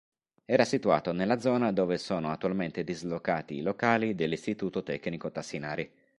[0.45, 5.91] Era situato nella zona dove sono attualmente dislocati i locali dell'istituto tecnico Tassinari.